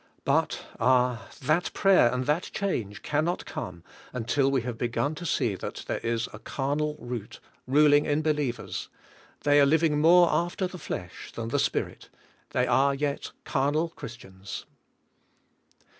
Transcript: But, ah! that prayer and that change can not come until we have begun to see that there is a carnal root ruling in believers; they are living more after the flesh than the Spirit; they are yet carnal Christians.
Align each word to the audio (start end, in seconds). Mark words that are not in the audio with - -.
But, 0.25 0.65
ah! 0.79 1.29
that 1.43 1.71
prayer 1.73 2.11
and 2.11 2.25
that 2.25 2.49
change 2.55 3.03
can 3.03 3.23
not 3.23 3.45
come 3.45 3.83
until 4.13 4.49
we 4.49 4.63
have 4.63 4.75
begun 4.75 5.13
to 5.13 5.27
see 5.27 5.53
that 5.53 5.83
there 5.85 5.99
is 5.99 6.27
a 6.33 6.39
carnal 6.39 6.95
root 6.97 7.39
ruling 7.67 8.07
in 8.07 8.23
believers; 8.23 8.89
they 9.43 9.61
are 9.61 9.65
living 9.67 9.99
more 10.01 10.27
after 10.31 10.65
the 10.65 10.79
flesh 10.79 11.31
than 11.33 11.49
the 11.49 11.59
Spirit; 11.59 12.09
they 12.49 12.65
are 12.65 12.95
yet 12.95 13.31
carnal 13.45 13.89
Christians. 13.89 14.65